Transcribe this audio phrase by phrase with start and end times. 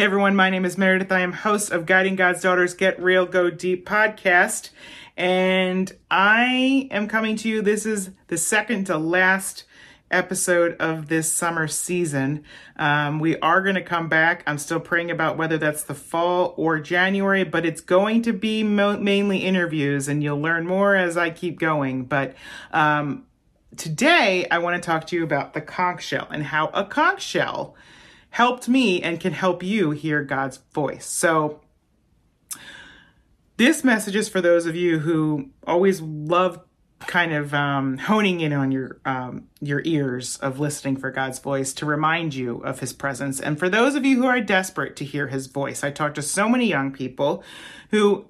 [0.00, 1.12] Hey everyone, my name is Meredith.
[1.12, 4.70] I am host of Guiding God's Daughters Get Real Go Deep podcast.
[5.14, 7.60] And I am coming to you.
[7.60, 9.64] This is the second to last
[10.10, 12.44] episode of this summer season.
[12.76, 14.42] Um, we are going to come back.
[14.46, 18.62] I'm still praying about whether that's the fall or January, but it's going to be
[18.62, 22.06] mo- mainly interviews, and you'll learn more as I keep going.
[22.06, 22.34] But
[22.72, 23.26] um,
[23.76, 27.20] today, I want to talk to you about the conch shell and how a conch
[27.20, 27.76] shell
[28.30, 31.06] helped me and can help you hear God's voice.
[31.06, 31.60] So,
[33.56, 36.62] this message is for those of you who always love
[37.06, 41.72] kind of um, honing in on your um, your ears of listening for God's voice
[41.74, 43.40] to remind you of His presence.
[43.40, 46.22] And for those of you who are desperate to hear His voice, I talk to
[46.22, 47.42] so many young people
[47.90, 48.26] who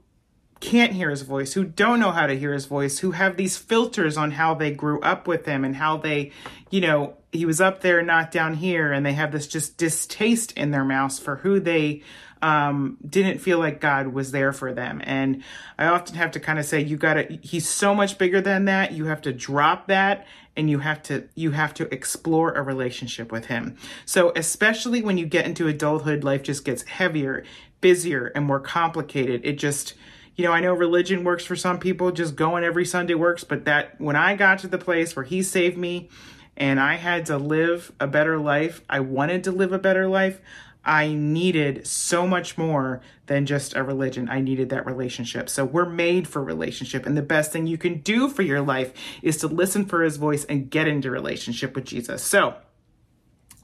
[0.60, 3.56] can't hear his voice, who don't know how to hear his voice, who have these
[3.56, 6.30] filters on how they grew up with him and how they,
[6.70, 10.52] you know, he was up there, not down here, and they have this just distaste
[10.52, 12.02] in their mouths for who they
[12.42, 15.00] um, didn't feel like God was there for them.
[15.04, 15.42] And
[15.78, 18.92] I often have to kind of say, you gotta, he's so much bigger than that.
[18.92, 23.30] You have to drop that and you have to, you have to explore a relationship
[23.30, 23.76] with him.
[24.06, 27.44] So especially when you get into adulthood, life just gets heavier,
[27.80, 29.42] busier, and more complicated.
[29.44, 29.94] It just,
[30.34, 33.66] you know, I know religion works for some people, just going every Sunday works, but
[33.66, 36.08] that when I got to the place where he saved me
[36.56, 40.40] and I had to live a better life, I wanted to live a better life.
[40.84, 44.28] I needed so much more than just a religion.
[44.30, 45.50] I needed that relationship.
[45.50, 47.04] So we're made for relationship.
[47.04, 48.92] And the best thing you can do for your life
[49.22, 52.22] is to listen for his voice and get into relationship with Jesus.
[52.22, 52.54] So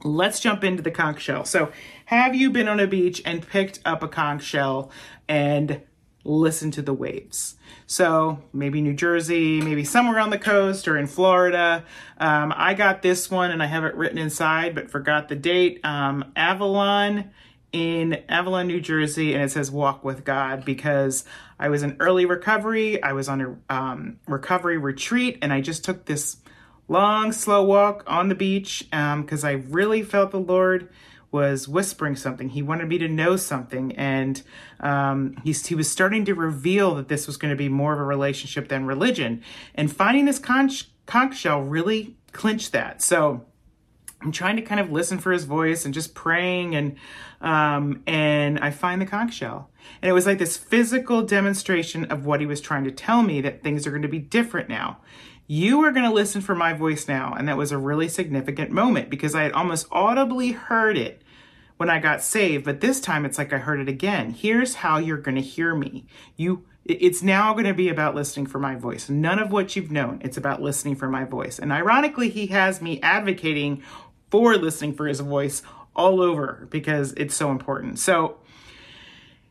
[0.04, 1.44] let's jump into the conch shell.
[1.44, 1.72] So
[2.06, 4.90] have you been on a beach and picked up a conch shell
[5.26, 5.80] and
[6.26, 7.56] listen to the waves.
[7.86, 11.84] So maybe New Jersey, maybe somewhere on the coast or in Florida.
[12.18, 15.80] Um, I got this one and I have it written inside, but forgot the date.
[15.84, 17.30] Um, Avalon
[17.72, 21.24] in Avalon, New Jersey, and it says walk with God because
[21.58, 23.02] I was in early recovery.
[23.02, 26.38] I was on a um, recovery retreat and I just took this
[26.88, 30.88] long, slow walk on the beach because um, I really felt the Lord
[31.36, 32.48] was whispering something.
[32.48, 34.42] He wanted me to know something, and
[34.80, 38.04] um, he, was starting to reveal that this was going to be more of a
[38.04, 39.42] relationship than religion.
[39.74, 43.02] And finding this conch, conch shell really clinched that.
[43.02, 43.44] So
[44.22, 46.96] I'm trying to kind of listen for his voice and just praying, and
[47.42, 49.68] um, and I find the conch shell,
[50.00, 53.42] and it was like this physical demonstration of what he was trying to tell me
[53.42, 55.02] that things are going to be different now
[55.46, 57.34] you are going to listen for my voice now.
[57.36, 61.22] And that was a really significant moment because I had almost audibly heard it
[61.76, 64.30] when I got saved, but this time it's like I heard it again.
[64.30, 66.06] Here's how you're going to hear me.
[66.36, 69.08] You it's now going to be about listening for my voice.
[69.08, 70.20] None of what you've known.
[70.22, 71.58] It's about listening for my voice.
[71.58, 73.82] And ironically, he has me advocating
[74.30, 75.62] for listening for his voice
[75.96, 77.98] all over because it's so important.
[77.98, 78.38] So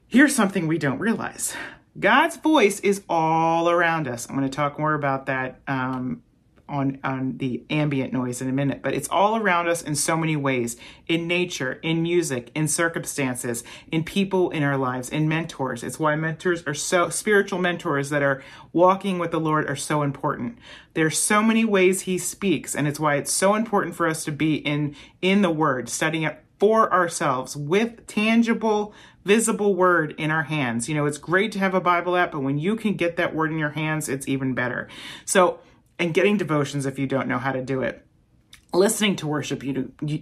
[0.07, 1.53] here's something we don't realize.
[1.99, 4.29] God's voice is all around us.
[4.29, 6.21] I'm going to talk more about that um,
[6.67, 10.17] on, on the ambient noise in a minute, but it's all around us in so
[10.17, 10.77] many ways
[11.07, 15.83] in nature, in music, in circumstances, in people in our lives, in mentors.
[15.83, 18.43] It's why mentors are so, spiritual mentors that are
[18.73, 20.57] walking with the Lord are so important.
[20.95, 24.31] There's so many ways He speaks, and it's why it's so important for us to
[24.31, 28.93] be in, in the Word, studying it for ourselves with tangible
[29.25, 30.87] visible word in our hands.
[30.87, 33.35] You know, it's great to have a Bible app, but when you can get that
[33.35, 34.87] word in your hands, it's even better.
[35.25, 35.59] So
[35.99, 38.05] and getting devotions if you don't know how to do it
[38.75, 39.63] listening to worship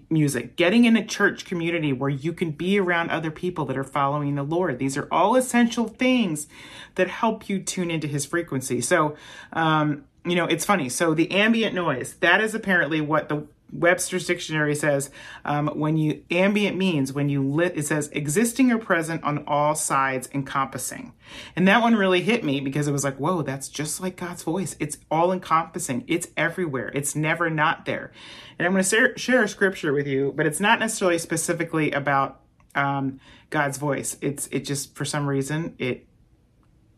[0.09, 3.83] music, getting in a church community where you can be around other people that are
[3.83, 4.79] following the Lord.
[4.79, 6.47] These are all essential things
[6.95, 8.79] that help you tune into his frequency.
[8.81, 9.15] So,
[9.51, 10.87] um, you know, it's funny.
[10.87, 15.09] So the ambient noise, that is apparently what the Webster's dictionary says
[15.45, 19.75] um, when you ambient means when you lit it says existing or present on all
[19.75, 21.13] sides encompassing.
[21.55, 24.43] And that one really hit me because it was like whoa that's just like god's
[24.43, 24.75] voice.
[24.79, 26.03] It's all encompassing.
[26.07, 26.91] It's everywhere.
[26.93, 28.11] It's never not there.
[28.57, 32.41] And i'm going to share a scripture with you but it's not necessarily specifically about
[32.75, 33.19] um,
[33.49, 34.17] god's voice.
[34.21, 36.07] It's it just for some reason it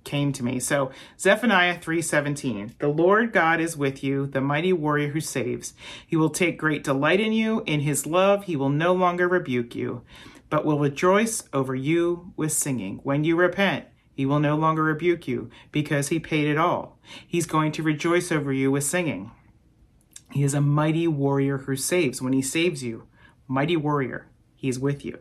[0.06, 0.60] came to me.
[0.60, 2.76] So Zephaniah 3:17.
[2.80, 5.74] The Lord God is with you, the mighty warrior who saves.
[6.08, 9.76] He will take great delight in you, in his love he will no longer rebuke
[9.76, 10.04] you,
[10.50, 13.00] but will rejoice over you with singing.
[13.04, 16.98] When you repent, he will no longer rebuke you because he paid it all.
[17.28, 19.32] He's going to rejoice over you with singing.
[20.32, 22.22] He is a mighty warrior who saves.
[22.22, 23.08] When he saves you,
[23.48, 25.20] mighty warrior, he's with you.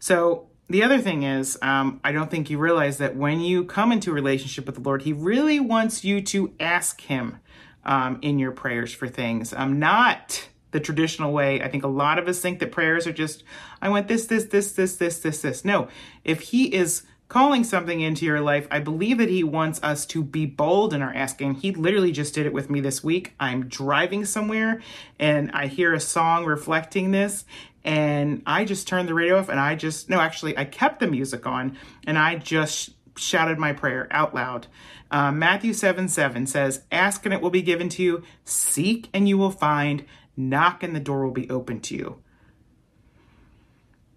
[0.00, 3.90] So the other thing is, um, I don't think you realize that when you come
[3.90, 7.38] into a relationship with the Lord, He really wants you to ask Him
[7.84, 9.54] um, in your prayers for things.
[9.54, 11.62] Um, not the traditional way.
[11.62, 13.42] I think a lot of us think that prayers are just,
[13.80, 15.64] I want this, this, this, this, this, this, this.
[15.64, 15.88] No,
[16.24, 20.22] if He is calling something into your life, I believe that He wants us to
[20.22, 21.54] be bold in our asking.
[21.54, 23.34] He literally just did it with me this week.
[23.40, 24.82] I'm driving somewhere
[25.18, 27.44] and I hear a song reflecting this.
[27.88, 31.06] And I just turned the radio off and I just, no, actually, I kept the
[31.06, 34.66] music on and I just shouted my prayer out loud.
[35.10, 39.26] Uh, Matthew 7 7 says, Ask and it will be given to you, seek and
[39.26, 40.04] you will find,
[40.36, 42.22] knock and the door will be open to you.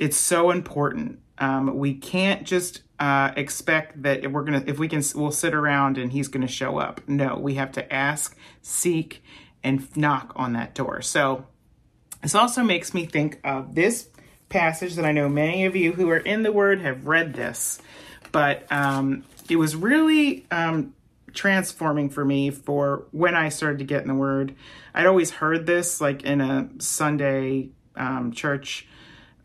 [0.00, 1.20] It's so important.
[1.38, 5.98] Um, we can't just uh, expect that we're gonna if we can we'll sit around
[5.98, 7.00] and he's gonna show up.
[7.06, 9.22] No, we have to ask, seek,
[9.64, 11.02] and knock on that door.
[11.02, 11.46] So
[12.22, 14.08] this also makes me think of this
[14.48, 17.80] passage that I know many of you who are in the Word have read this,
[18.30, 20.94] but um, it was really um,
[21.32, 24.54] transforming for me for when I started to get in the Word.
[24.94, 28.86] I'd always heard this like in a Sunday um, church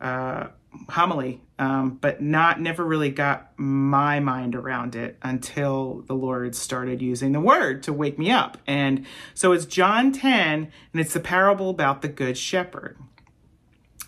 [0.00, 0.48] uh,
[0.88, 7.02] homily, um, but not never really got my mind around it until the Lord started
[7.02, 8.58] using the Word to wake me up.
[8.66, 12.98] And so it's John 10, and it's the parable about the Good Shepherd.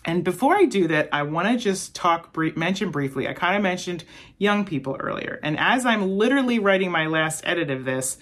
[0.05, 3.27] And before I do that, I want to just talk, brief, mention briefly.
[3.27, 4.03] I kind of mentioned
[4.37, 5.39] young people earlier.
[5.43, 8.17] And as I'm literally writing my last edit of this,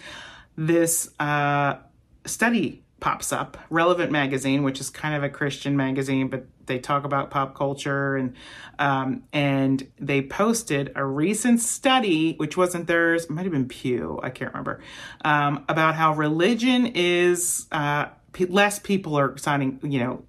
[0.55, 1.77] this uh,
[2.25, 7.03] study pops up, Relevant Magazine, which is kind of a Christian magazine, but they talk
[7.03, 8.33] about pop culture and
[8.79, 14.29] um, and they posted a recent study, which wasn't theirs, might have been Pew, I
[14.29, 14.81] can't remember,
[15.25, 18.05] um, about how religion is uh,
[18.47, 20.23] less people are signing, you know,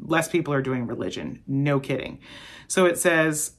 [0.00, 1.42] less people are doing religion.
[1.46, 2.20] No kidding.
[2.68, 3.52] So it says,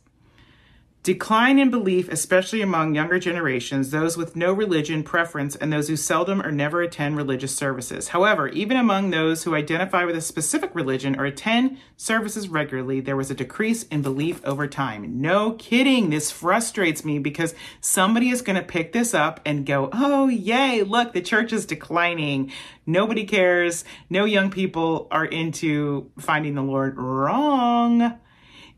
[1.06, 5.96] Decline in belief, especially among younger generations, those with no religion preference, and those who
[5.96, 8.08] seldom or never attend religious services.
[8.08, 13.16] However, even among those who identify with a specific religion or attend services regularly, there
[13.16, 15.22] was a decrease in belief over time.
[15.22, 16.10] No kidding.
[16.10, 20.82] This frustrates me because somebody is going to pick this up and go, oh, yay,
[20.82, 22.52] look, the church is declining.
[22.88, 23.86] Nobody cares.
[24.10, 26.98] No young people are into finding the Lord.
[26.98, 28.18] Wrong.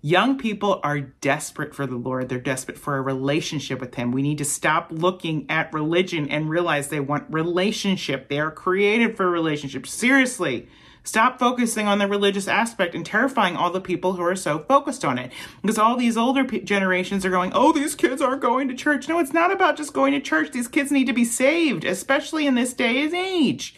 [0.01, 2.29] Young people are desperate for the Lord.
[2.29, 4.11] They're desperate for a relationship with Him.
[4.11, 8.29] We need to stop looking at religion and realize they want relationship.
[8.29, 9.87] They are created for relationship.
[9.87, 10.69] Seriously.
[11.03, 15.05] Stop focusing on the religious aspect and terrifying all the people who are so focused
[15.05, 15.31] on it.
[15.61, 19.07] Because all these older p- generations are going, oh, these kids aren't going to church.
[19.07, 20.51] No, it's not about just going to church.
[20.51, 23.73] These kids need to be saved, especially in this day and age.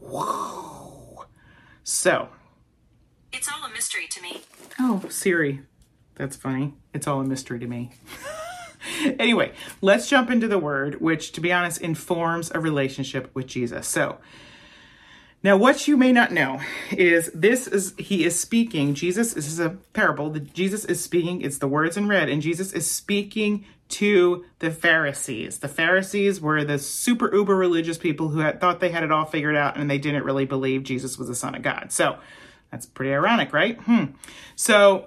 [0.00, 1.26] Whoa.
[1.84, 2.30] So.
[3.32, 4.42] It's all a mystery to me.
[4.80, 5.60] Oh, Siri.
[6.14, 6.74] That's funny.
[6.92, 7.92] It's all a mystery to me.
[9.18, 13.86] anyway, let's jump into the word, which, to be honest, informs a relationship with Jesus.
[13.86, 14.18] So,
[15.42, 16.60] now what you may not know
[16.90, 18.94] is this is he is speaking.
[18.94, 20.30] Jesus, this is a parable.
[20.30, 21.42] The, Jesus is speaking.
[21.42, 25.58] It's the words in red, and Jesus is speaking to the Pharisees.
[25.58, 29.24] The Pharisees were the super uber religious people who had, thought they had it all
[29.24, 31.92] figured out, and they didn't really believe Jesus was the Son of God.
[31.92, 32.18] So
[32.70, 33.78] that's pretty ironic, right?
[33.80, 34.04] Hmm.
[34.56, 35.06] So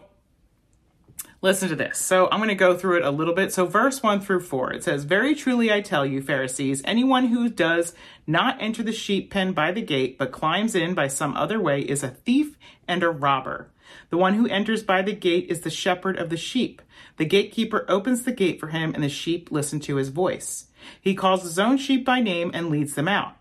[1.42, 1.98] listen to this.
[1.98, 3.52] So I'm going to go through it a little bit.
[3.52, 7.50] So verse 1 through 4, it says, Very truly I tell you, Pharisees, anyone who
[7.50, 7.94] does
[8.28, 11.82] not enter the sheep pen by the gate, but climbs in by some other way
[11.82, 12.58] is a thief
[12.88, 13.72] and a robber.
[14.10, 16.82] The one who enters by the gate is the shepherd of the sheep.
[17.18, 20.68] The gatekeeper opens the gate for him, and the sheep listen to his voice.
[21.00, 23.36] He calls his own sheep by name and leads them out.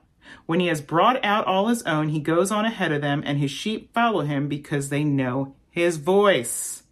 [0.46, 3.38] When he has brought out all his own, he goes on ahead of them, and
[3.38, 6.82] his sheep follow him because they know his voice.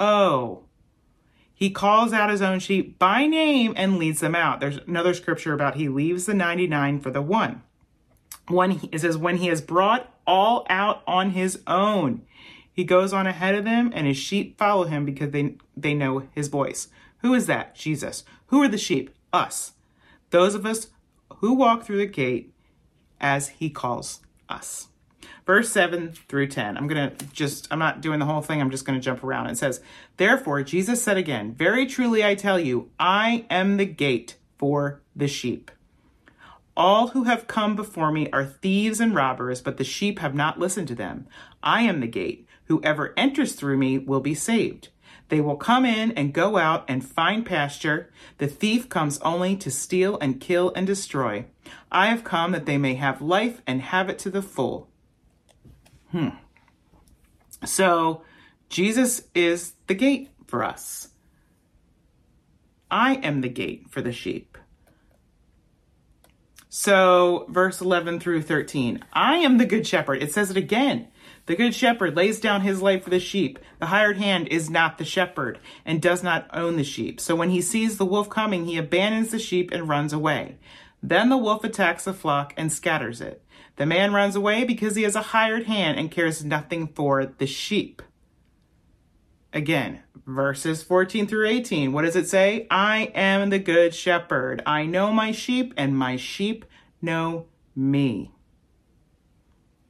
[0.00, 0.64] Oh.
[1.54, 4.60] He calls out his own sheep by name and leads them out.
[4.60, 7.62] There's another scripture about he leaves the 99 for the one.
[8.46, 12.22] One it says when he has brought all out on his own,
[12.72, 16.28] he goes on ahead of them and his sheep follow him because they they know
[16.32, 16.88] his voice.
[17.22, 17.74] Who is that?
[17.74, 18.24] Jesus.
[18.46, 19.10] Who are the sheep?
[19.32, 19.72] Us.
[20.30, 20.88] Those of us
[21.38, 22.54] who walk through the gate
[23.20, 24.88] as he calls us.
[25.46, 26.76] Verse 7 through 10.
[26.76, 28.60] I'm going to just, I'm not doing the whole thing.
[28.60, 29.46] I'm just going to jump around.
[29.48, 29.80] It says,
[30.18, 35.28] Therefore, Jesus said again, Very truly I tell you, I am the gate for the
[35.28, 35.70] sheep.
[36.76, 40.60] All who have come before me are thieves and robbers, but the sheep have not
[40.60, 41.26] listened to them.
[41.62, 42.46] I am the gate.
[42.66, 44.88] Whoever enters through me will be saved.
[45.28, 48.10] They will come in and go out and find pasture.
[48.38, 51.46] The thief comes only to steal and kill and destroy.
[51.90, 54.88] I have come that they may have life and have it to the full.
[56.10, 56.28] Hmm.
[57.64, 58.22] So,
[58.68, 61.08] Jesus is the gate for us.
[62.90, 64.56] I am the gate for the sheep.
[66.68, 70.22] So, verse 11 through 13 I am the good shepherd.
[70.22, 71.08] It says it again.
[71.46, 73.58] The good shepherd lays down his life for the sheep.
[73.78, 77.20] The hired hand is not the shepherd and does not own the sheep.
[77.20, 80.58] So when he sees the wolf coming, he abandons the sheep and runs away.
[81.02, 83.42] Then the wolf attacks the flock and scatters it.
[83.76, 87.46] The man runs away because he has a hired hand and cares nothing for the
[87.46, 88.02] sheep.
[89.52, 91.92] Again, verses 14 through 18.
[91.92, 92.66] What does it say?
[92.70, 94.62] I am the good shepherd.
[94.66, 96.64] I know my sheep, and my sheep
[97.00, 98.32] know me.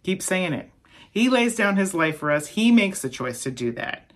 [0.04, 0.70] Keep saying it.
[1.10, 2.48] He lays down his life for us.
[2.48, 4.07] He makes the choice to do that.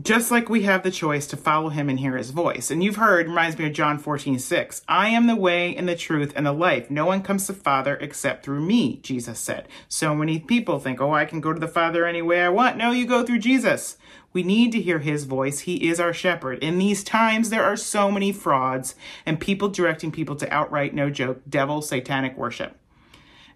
[0.00, 2.70] Just like we have the choice to follow him and hear his voice.
[2.70, 4.82] And you've heard, reminds me of John 14, 6.
[4.88, 6.90] I am the way and the truth and the life.
[6.90, 9.68] No one comes to Father except through me, Jesus said.
[9.88, 12.78] So many people think, oh, I can go to the Father any way I want.
[12.78, 13.98] No, you go through Jesus.
[14.32, 15.60] We need to hear his voice.
[15.60, 16.60] He is our shepherd.
[16.60, 18.94] In these times, there are so many frauds
[19.26, 22.78] and people directing people to outright, no joke, devil satanic worship.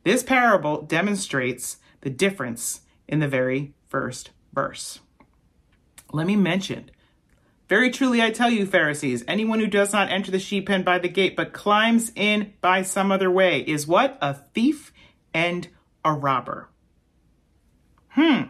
[0.05, 5.01] This parable demonstrates the difference in the very first verse.
[6.17, 6.91] Let me mention
[7.69, 10.99] very truly, I tell you, Pharisees, anyone who does not enter the sheep pen by
[10.99, 14.17] the gate, but climbs in by some other way, is what?
[14.21, 14.93] A thief
[15.35, 15.67] and
[16.05, 16.69] a robber.
[18.11, 18.43] Hmm.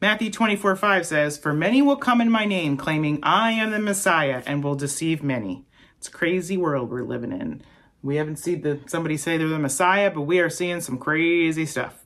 [0.00, 3.80] Matthew 24 5 says, For many will come in my name, claiming I am the
[3.80, 5.66] Messiah, and will deceive many.
[5.98, 7.62] It's a crazy world we're living in.
[8.02, 11.66] We haven't seen the, somebody say they're the Messiah, but we are seeing some crazy
[11.66, 11.99] stuff.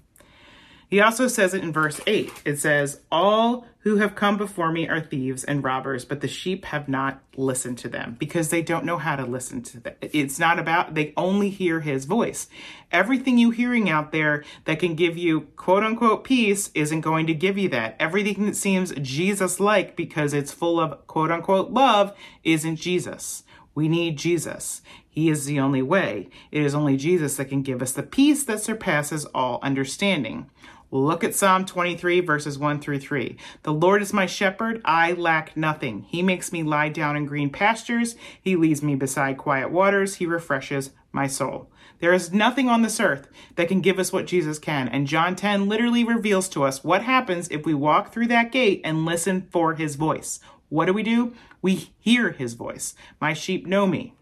[0.88, 2.32] He also says it in verse 8.
[2.44, 6.64] It says, All who have come before me are thieves and robbers, but the sheep
[6.66, 9.94] have not listened to them because they don't know how to listen to them.
[10.00, 12.48] It's not about, they only hear his voice.
[12.90, 17.34] Everything you hearing out there that can give you quote unquote peace isn't going to
[17.34, 17.96] give you that.
[18.00, 23.42] Everything that seems Jesus like because it's full of quote unquote love isn't Jesus.
[23.74, 24.82] We need Jesus.
[25.08, 26.28] He is the only way.
[26.50, 30.50] It is only Jesus that can give us the peace that surpasses all understanding.
[30.94, 33.36] Look at Psalm 23, verses 1 through 3.
[33.64, 36.02] The Lord is my shepherd, I lack nothing.
[36.02, 40.26] He makes me lie down in green pastures, He leads me beside quiet waters, He
[40.26, 41.68] refreshes my soul.
[41.98, 44.86] There is nothing on this earth that can give us what Jesus can.
[44.86, 48.80] And John 10 literally reveals to us what happens if we walk through that gate
[48.84, 50.38] and listen for his voice.
[50.68, 51.34] What do we do?
[51.60, 52.94] We hear his voice.
[53.20, 54.14] My sheep know me.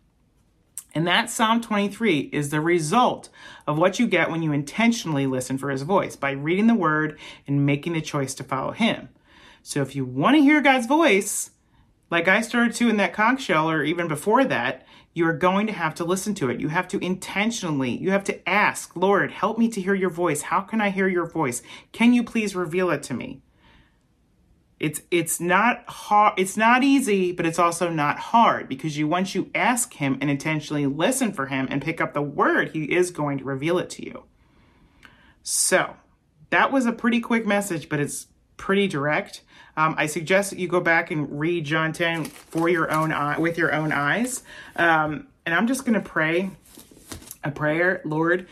[0.94, 3.30] And that Psalm 23 is the result
[3.66, 7.18] of what you get when you intentionally listen for his voice by reading the word
[7.46, 9.08] and making the choice to follow him.
[9.62, 11.50] So if you want to hear God's voice,
[12.10, 14.84] like I started to in that conch shell or even before that,
[15.14, 16.60] you are going to have to listen to it.
[16.60, 20.42] You have to intentionally, you have to ask, Lord, help me to hear your voice.
[20.42, 21.62] How can I hear your voice?
[21.92, 23.42] Can you please reveal it to me?
[24.82, 29.32] It's it's not hard it's not easy, but it's also not hard because you once
[29.32, 33.12] you ask him and intentionally listen for him and pick up the word, he is
[33.12, 34.24] going to reveal it to you.
[35.44, 35.94] So,
[36.50, 39.42] that was a pretty quick message, but it's pretty direct.
[39.76, 43.38] Um, I suggest that you go back and read John 10 for your own eye,
[43.38, 44.42] with your own eyes.
[44.74, 46.50] Um, and I'm just going to pray
[47.44, 48.48] a prayer, Lord.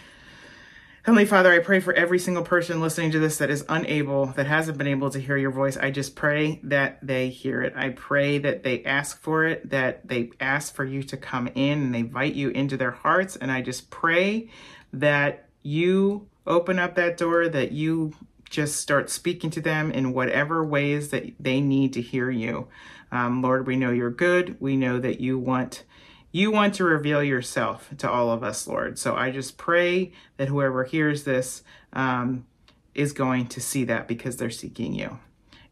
[1.02, 4.46] Heavenly Father, I pray for every single person listening to this that is unable, that
[4.46, 5.78] hasn't been able to hear your voice.
[5.78, 7.72] I just pray that they hear it.
[7.74, 11.80] I pray that they ask for it, that they ask for you to come in
[11.84, 13.34] and they invite you into their hearts.
[13.36, 14.50] And I just pray
[14.92, 18.12] that you open up that door, that you
[18.50, 22.68] just start speaking to them in whatever ways that they need to hear you.
[23.10, 24.60] Um, Lord, we know you're good.
[24.60, 25.84] We know that you want
[26.32, 28.98] you want to reveal yourself to all of us, Lord.
[28.98, 32.46] So I just pray that whoever hears this um,
[32.94, 35.18] is going to see that because they're seeking you.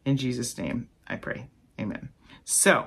[0.04, 1.48] In Jesus' name, I pray.
[1.78, 2.08] Amen.
[2.44, 2.86] So,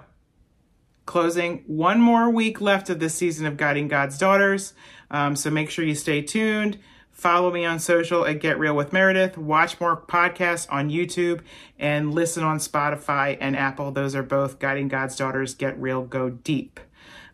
[1.05, 4.73] closing, one more week left of this season of Guiding God's Daughters.
[5.09, 6.77] Um, so make sure you stay tuned.
[7.11, 9.37] Follow me on social at Get Real with Meredith.
[9.37, 11.41] Watch more podcasts on YouTube
[11.77, 13.91] and listen on Spotify and Apple.
[13.91, 16.79] Those are both Guiding God's Daughters Get Real Go Deep.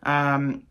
[0.02, 0.62] Um,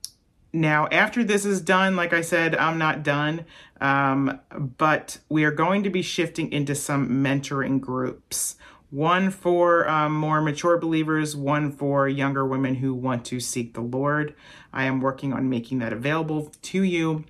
[0.53, 3.45] now, after this is done, like I said, I'm not done,
[3.81, 8.55] um, but we are going to be shifting into some mentoring groups.
[8.89, 13.81] One for um, more mature believers, one for younger women who want to seek the
[13.81, 14.33] Lord.
[14.71, 17.25] I am working on making that available to you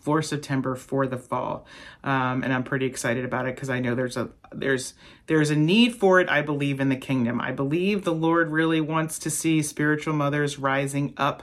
[0.00, 1.66] for September for the fall,
[2.04, 4.94] um, and I'm pretty excited about it because I know there's a there's
[5.26, 6.28] there's a need for it.
[6.28, 7.40] I believe in the kingdom.
[7.40, 11.42] I believe the Lord really wants to see spiritual mothers rising up,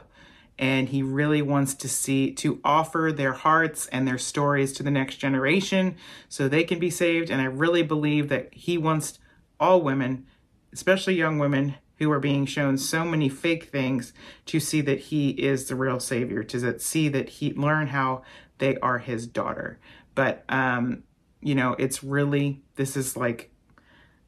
[0.58, 4.92] and He really wants to see to offer their hearts and their stories to the
[4.92, 5.96] next generation
[6.30, 7.30] so they can be saved.
[7.30, 9.20] And I really believe that He wants
[9.60, 10.26] all women,
[10.74, 14.14] especially young women, who are being shown so many fake things
[14.46, 18.24] to see that he is the real savior, to see that he learn how
[18.58, 19.80] they are his daughter.
[20.14, 21.04] But um,
[21.42, 23.52] you know, it's really this is like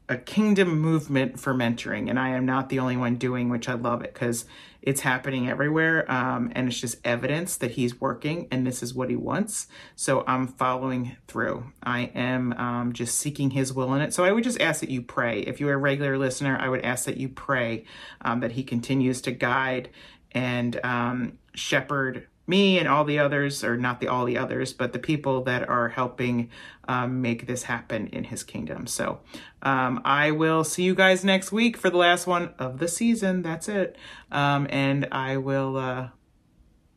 [0.08, 3.74] a kingdom movement for mentoring, and I am not the only one doing, which I
[3.74, 4.46] love it because
[4.80, 9.10] it's happening everywhere, um, and it's just evidence that he's working and this is what
[9.10, 9.66] he wants.
[9.96, 11.72] So I'm following through.
[11.82, 14.14] I am um, just seeking his will in it.
[14.14, 15.40] So I would just ask that you pray.
[15.40, 17.84] If you're a regular listener, I would ask that you pray
[18.22, 19.90] um, that he continues to guide
[20.32, 24.92] and um, shepherd me and all the others, or not the all the others, but
[24.92, 26.50] the people that are helping
[26.88, 28.86] um, make this happen in his kingdom.
[28.86, 29.20] So
[29.62, 33.42] um, I will see you guys next week for the last one of the season.
[33.42, 33.96] That's it.
[34.32, 35.76] Um, and I will.
[35.76, 36.08] Uh,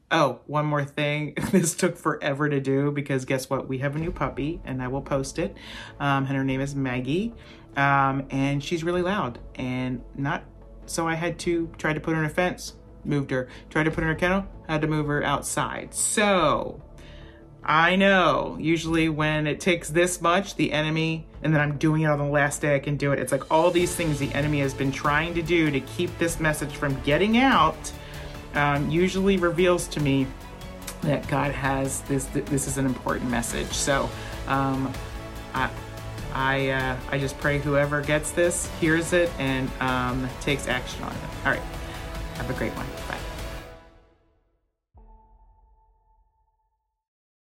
[0.10, 1.34] oh, one more thing.
[1.52, 3.68] this took forever to do because guess what?
[3.68, 5.58] We have a new puppy, and I will post it.
[6.00, 7.34] Um, and her name is Maggie,
[7.76, 10.46] um, and she's really loud and not.
[10.86, 13.48] So I had to try to put her in a fence moved her.
[13.70, 15.94] Tried to put her in a kennel, had to move her outside.
[15.94, 16.82] So
[17.64, 22.08] I know usually when it takes this much, the enemy, and then I'm doing it
[22.08, 23.20] on the last day I can do it.
[23.20, 26.40] It's like all these things the enemy has been trying to do to keep this
[26.40, 27.92] message from getting out,
[28.56, 30.28] um, usually reveals to me
[31.02, 32.26] that God has this.
[32.26, 33.72] This is an important message.
[33.72, 34.10] So,
[34.48, 34.92] um,
[35.54, 35.70] I.
[36.34, 41.12] I, uh, I just pray whoever gets this hears it and um, takes action on
[41.12, 41.46] it.
[41.46, 41.62] All right.
[42.42, 42.88] Have a great one.
[43.08, 43.21] Bye.